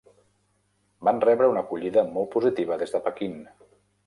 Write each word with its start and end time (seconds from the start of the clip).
Van 1.09 1.21
rebre 1.25 1.49
una 1.51 1.63
acollida 1.67 2.05
molt 2.17 2.33
positiva 2.39 2.79
des 2.83 2.97
de 2.97 3.03
Pequín. 3.11 3.39